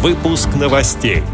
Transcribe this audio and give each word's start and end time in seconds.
Выпуск 0.00 0.50
новостей. 0.54 1.24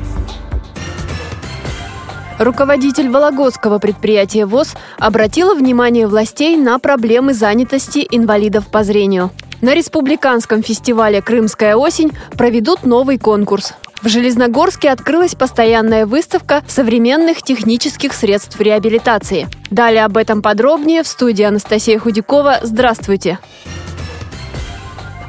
Руководитель 2.39 3.11
Вологодского 3.11 3.79
предприятия 3.79 4.47
ВОЗ 4.47 4.75
обратила 4.99 5.55
внимание 5.55 6.07
властей 6.07 6.57
на 6.57 6.79
проблемы 6.79 7.35
занятости 7.35 8.07
инвалидов 8.11 8.69
по 8.69 8.83
зрению. 8.83 9.33
На 9.61 9.75
республиканском 9.75 10.63
фестивале 10.63 11.21
«Крымская 11.21 11.77
осень» 11.77 12.13
проведут 12.39 12.87
новый 12.87 13.19
конкурс. 13.19 13.75
В 14.01 14.09
Железногорске 14.09 14.89
открылась 14.91 15.35
постоянная 15.35 16.07
выставка 16.07 16.63
современных 16.67 17.43
технических 17.43 18.15
средств 18.15 18.59
реабилитации. 18.59 19.47
Далее 19.71 20.07
об 20.07 20.17
этом 20.17 20.41
подробнее 20.41 21.03
в 21.03 21.07
студии 21.07 21.43
Анастасия 21.43 21.99
Худякова. 21.99 22.61
Здравствуйте! 22.63 23.39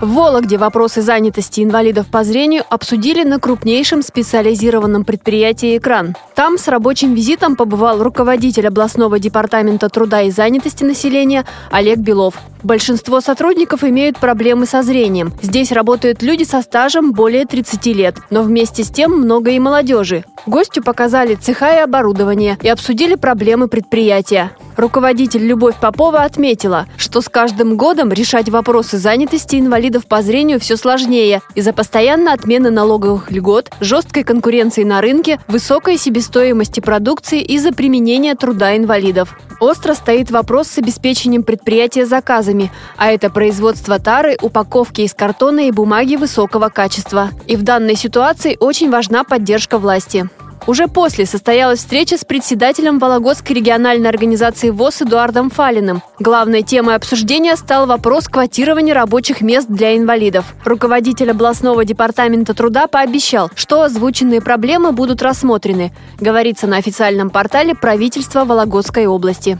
В 0.01 0.11
Вологде 0.13 0.57
вопросы 0.57 1.01
занятости 1.01 1.61
инвалидов 1.61 2.07
по 2.07 2.25
зрению 2.25 2.63
обсудили 2.69 3.23
на 3.23 3.39
крупнейшем 3.39 4.01
специализированном 4.01 5.05
предприятии 5.05 5.77
«Экран». 5.77 6.15
Там 6.35 6.57
с 6.57 6.67
рабочим 6.67 7.13
визитом 7.13 7.55
побывал 7.55 8.03
руководитель 8.03 8.67
областного 8.67 9.19
департамента 9.19 9.87
труда 9.87 10.23
и 10.23 10.31
занятости 10.31 10.83
населения 10.83 11.45
Олег 11.71 11.99
Белов. 11.99 12.35
Большинство 12.65 13.21
сотрудников 13.21 13.83
имеют 13.83 14.17
проблемы 14.17 14.65
со 14.65 14.81
зрением. 14.81 15.31
Здесь 15.39 15.71
работают 15.71 16.23
люди 16.23 16.41
со 16.45 16.63
стажем 16.63 17.11
более 17.11 17.45
30 17.45 17.85
лет, 17.95 18.15
но 18.31 18.41
вместе 18.41 18.83
с 18.83 18.89
тем 18.89 19.11
много 19.11 19.51
и 19.51 19.59
молодежи. 19.59 20.25
Гостю 20.47 20.81
показали 20.81 21.35
цеха 21.35 21.75
и 21.75 21.83
оборудование 21.83 22.57
и 22.63 22.67
обсудили 22.67 23.13
проблемы 23.13 23.67
предприятия. 23.67 24.51
Руководитель 24.77 25.45
Любовь 25.45 25.75
Попова 25.79 26.23
отметила, 26.23 26.87
что 26.97 27.21
с 27.21 27.29
каждым 27.29 27.77
годом 27.77 28.11
решать 28.11 28.49
вопросы 28.49 28.97
занятости 28.97 29.57
инвалидов 29.57 30.05
по 30.05 30.21
зрению 30.21 30.59
все 30.59 30.75
сложнее 30.75 31.41
из-за 31.53 31.71
постоянной 31.71 32.33
отмены 32.33 32.71
налоговых 32.71 33.31
льгот, 33.31 33.71
жесткой 33.79 34.23
конкуренции 34.23 34.83
на 34.83 35.01
рынке, 35.01 35.39
высокой 35.47 35.97
себестоимости 35.97 36.79
продукции 36.79 37.41
из-за 37.41 37.71
применения 37.71 38.35
труда 38.35 38.75
инвалидов. 38.75 39.37
Остро 39.61 39.93
стоит 39.93 40.31
вопрос 40.31 40.67
с 40.67 40.77
обеспечением 40.79 41.43
предприятия 41.43 42.05
заказами, 42.05 42.54
а 42.97 43.11
это 43.11 43.29
производство 43.29 43.99
тары, 43.99 44.37
упаковки 44.41 45.01
из 45.01 45.13
картона 45.13 45.67
и 45.67 45.71
бумаги 45.71 46.15
высокого 46.15 46.69
качества. 46.69 47.29
И 47.47 47.55
в 47.55 47.63
данной 47.63 47.95
ситуации 47.95 48.57
очень 48.59 48.89
важна 48.89 49.23
поддержка 49.23 49.77
власти. 49.77 50.29
Уже 50.67 50.87
после 50.87 51.27
состоялась 51.27 51.79
встреча 51.79 52.17
с 52.17 52.25
председателем 52.25 52.97
Вологодской 52.97 53.55
региональной 53.55 54.09
организации 54.09 54.71
ВОЗ 54.71 55.03
Эдуардом 55.03 55.51
Фалиным. 55.51 56.01
Главной 56.19 56.63
темой 56.63 56.95
обсуждения 56.95 57.55
стал 57.55 57.85
вопрос 57.85 58.27
квотирования 58.27 58.95
рабочих 58.95 59.41
мест 59.41 59.67
для 59.69 59.95
инвалидов. 59.95 60.45
Руководитель 60.63 61.31
областного 61.31 61.85
департамента 61.85 62.55
труда 62.55 62.87
пообещал, 62.87 63.51
что 63.55 63.83
озвученные 63.83 64.41
проблемы 64.41 64.91
будут 64.91 65.21
рассмотрены, 65.21 65.93
говорится 66.19 66.65
на 66.65 66.77
официальном 66.77 67.29
портале 67.29 67.75
правительства 67.75 68.43
Вологодской 68.43 69.05
области. 69.05 69.59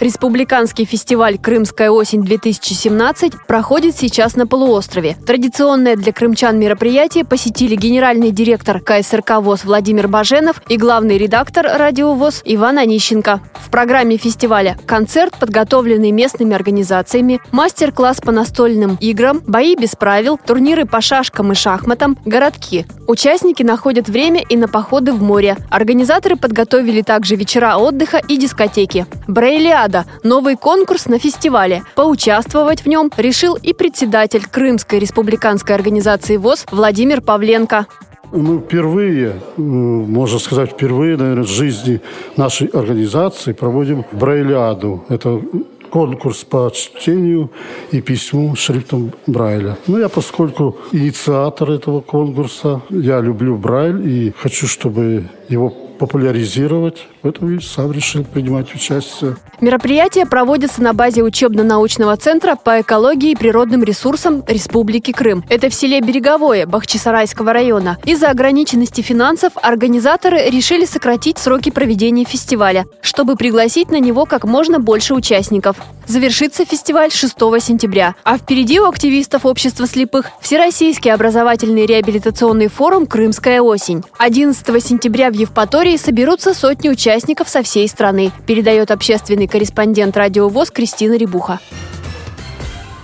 Республиканский 0.00 0.86
фестиваль 0.86 1.36
«Крымская 1.36 1.90
осень-2017» 1.90 3.34
проходит 3.46 3.98
сейчас 3.98 4.34
на 4.34 4.46
полуострове. 4.46 5.14
Традиционное 5.26 5.94
для 5.94 6.10
крымчан 6.10 6.58
мероприятие 6.58 7.26
посетили 7.26 7.74
генеральный 7.74 8.30
директор 8.30 8.80
КСРК 8.80 9.42
ВОЗ 9.42 9.64
Владимир 9.64 10.08
Баженов 10.08 10.62
и 10.70 10.78
главный 10.78 11.18
редактор 11.18 11.66
радио 11.66 12.14
ВОЗ 12.14 12.40
Иван 12.46 12.78
Онищенко. 12.78 13.42
В 13.54 13.70
программе 13.70 14.16
фестиваля 14.16 14.78
концерт, 14.86 15.36
подготовленный 15.38 16.12
местными 16.12 16.54
организациями, 16.54 17.42
мастер-класс 17.52 18.22
по 18.22 18.32
настольным 18.32 18.96
играм, 19.02 19.42
бои 19.46 19.76
без 19.76 19.96
правил, 19.96 20.38
турниры 20.38 20.86
по 20.86 21.02
шашкам 21.02 21.52
и 21.52 21.54
шахматам, 21.54 22.16
городки. 22.24 22.86
Участники 23.06 23.62
находят 23.62 24.08
время 24.08 24.42
и 24.48 24.56
на 24.56 24.66
походы 24.66 25.12
в 25.12 25.22
море. 25.22 25.58
Организаторы 25.68 26.36
подготовили 26.36 27.02
также 27.02 27.36
вечера 27.36 27.76
отдыха 27.76 28.16
и 28.16 28.38
дискотеки. 28.38 29.04
Брейлиада 29.28 29.89
года 29.90 30.06
новый 30.22 30.56
конкурс 30.56 31.06
на 31.06 31.18
фестивале. 31.18 31.82
Поучаствовать 31.96 32.82
в 32.82 32.86
нем 32.86 33.10
решил 33.16 33.56
и 33.56 33.72
председатель 33.72 34.46
Крымской 34.46 35.00
республиканской 35.00 35.74
организации 35.74 36.36
ВОЗ 36.36 36.66
Владимир 36.70 37.20
Павленко. 37.20 37.86
Мы 38.32 38.58
впервые, 38.58 39.40
можно 39.56 40.38
сказать, 40.38 40.70
впервые, 40.70 41.16
наверное, 41.16 41.42
в 41.42 41.48
жизни 41.48 42.00
нашей 42.36 42.68
организации 42.68 43.52
проводим 43.52 44.04
Брайлиаду. 44.12 45.04
Это 45.08 45.40
конкурс 45.90 46.44
по 46.44 46.70
чтению 46.72 47.50
и 47.90 48.00
письму 48.00 48.54
шрифтом 48.54 49.10
Брайля. 49.26 49.76
Ну, 49.88 49.98
я, 49.98 50.08
поскольку 50.08 50.76
инициатор 50.92 51.72
этого 51.72 52.00
конкурса, 52.00 52.82
я 52.90 53.20
люблю 53.20 53.56
Брайль 53.56 54.08
и 54.08 54.32
хочу, 54.38 54.68
чтобы 54.68 55.24
его 55.48 55.74
популяризировать. 56.00 57.06
Поэтому 57.20 57.50
и 57.50 57.60
сам 57.60 57.92
решил 57.92 58.24
принимать 58.24 58.74
участие. 58.74 59.36
Мероприятие 59.60 60.24
проводится 60.24 60.82
на 60.82 60.94
базе 60.94 61.22
учебно-научного 61.22 62.16
центра 62.16 62.56
по 62.56 62.80
экологии 62.80 63.32
и 63.32 63.36
природным 63.36 63.84
ресурсам 63.84 64.42
Республики 64.48 65.12
Крым. 65.12 65.44
Это 65.50 65.68
в 65.68 65.74
селе 65.74 66.00
Береговое 66.00 66.64
Бахчисарайского 66.66 67.52
района. 67.52 67.98
Из-за 68.06 68.30
ограниченности 68.30 69.02
финансов 69.02 69.52
организаторы 69.62 70.48
решили 70.48 70.86
сократить 70.86 71.38
сроки 71.38 71.70
проведения 71.70 72.24
фестиваля, 72.24 72.86
чтобы 73.02 73.36
пригласить 73.36 73.90
на 73.90 74.00
него 74.00 74.24
как 74.24 74.44
можно 74.44 74.80
больше 74.80 75.12
участников. 75.12 75.76
Завершится 76.06 76.64
фестиваль 76.64 77.12
6 77.12 77.34
сентября. 77.60 78.16
А 78.24 78.38
впереди 78.38 78.80
у 78.80 78.88
активистов 78.88 79.44
общества 79.44 79.86
слепых 79.86 80.26
Всероссийский 80.40 81.12
образовательный 81.12 81.86
реабилитационный 81.86 82.68
форум 82.68 83.06
«Крымская 83.06 83.60
осень». 83.60 84.02
11 84.18 84.84
сентября 84.84 85.30
в 85.30 85.34
Евпатории 85.34 85.89
соберутся 85.96 86.54
сотни 86.54 86.88
участников 86.88 87.48
со 87.48 87.62
всей 87.62 87.88
страны, 87.88 88.32
передает 88.46 88.90
общественный 88.90 89.46
корреспондент 89.46 90.16
радио 90.16 90.48
ВОЗ 90.48 90.70
Кристина 90.70 91.14
Рябуха. 91.16 91.60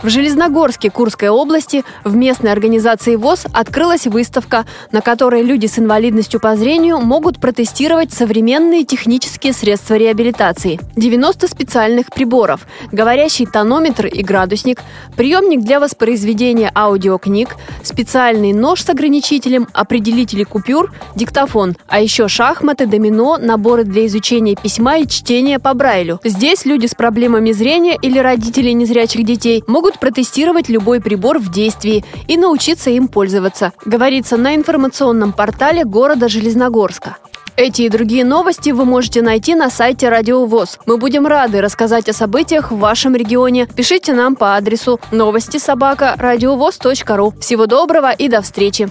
В 0.03 0.11
Железногорске 0.11 0.91
Курской 0.91 1.31
области 1.31 1.83
в 2.05 2.15
местной 2.15 2.53
организации 2.53 3.17
ВОЗ 3.17 3.47
открылась 3.53 4.07
выставка, 4.07 4.67
на 4.93 5.01
которой 5.01 5.43
люди 5.43 5.67
с 5.67 5.79
инвалидностью 5.79 6.39
по 6.39 6.55
зрению 6.55 6.99
могут 6.99 7.41
протестировать 7.41 8.13
современные 8.13 8.85
технические 8.85 9.55
средства 9.55 9.95
реабилитации. 9.95 10.79
90 10.97 11.49
специальных 11.49 12.11
приборов, 12.13 12.67
говорящий 12.93 13.47
тонометр 13.47 14.07
и 14.07 14.23
градусник, 14.23 14.83
приемник 15.17 15.61
для 15.61 15.81
воспроизведения 15.81 16.71
аудиокниг, 16.75 17.57
специальный 17.83 18.53
нож 18.53 18.83
с 18.83 18.91
ограничителем, 18.91 19.67
определители 19.73 20.45
купюр, 20.45 20.93
диктофон, 21.15 21.75
а 21.89 22.01
еще 22.01 22.29
шахматы, 22.29 22.87
домино, 22.87 23.39
наборы 23.39 23.85
для 23.85 24.07
изучения 24.07 24.57
письма 24.57 24.99
и 24.99 25.09
чтения 25.09 25.59
по 25.59 25.73
Брайлю. 25.73 26.21
Здесь 26.23 26.67
люди 26.67 26.87
с 26.87 26.95
проблемами 26.95 27.53
зрения 27.53 27.97
или 28.01 28.19
родители 28.19 28.71
незрячих 28.73 29.25
детей 29.25 29.65
могут 29.67 29.86
могут 29.87 30.01
протестировать 30.01 30.69
любой 30.69 31.01
прибор 31.01 31.39
в 31.39 31.49
действии 31.49 32.05
и 32.27 32.37
научиться 32.37 32.91
им 32.91 33.07
пользоваться, 33.07 33.73
говорится 33.85 34.37
на 34.37 34.57
информационном 34.57 35.33
портале 35.33 35.85
города 35.85 36.29
Железногорска. 36.29 37.19
Эти 37.57 37.83
и 37.83 37.89
другие 37.89 38.25
новости 38.25 38.71
вы 38.71 38.85
можете 38.85 39.23
найти 39.23 39.55
на 39.55 39.71
сайте 39.71 40.09
Радио 40.09 40.45
ВОЗ. 40.45 40.81
Мы 40.87 40.97
будем 40.97 41.25
рады 41.25 41.61
рассказать 41.61 42.09
о 42.09 42.13
событиях 42.13 42.73
в 42.73 42.79
вашем 42.79 43.15
регионе. 43.15 43.69
Пишите 43.77 44.13
нам 44.13 44.35
по 44.35 44.57
адресу 44.57 44.99
новости 45.13 45.59
собака 45.59 46.17
ру. 46.19 47.33
Всего 47.41 47.67
доброго 47.67 48.11
и 48.11 48.29
до 48.29 48.43
встречи! 48.43 48.89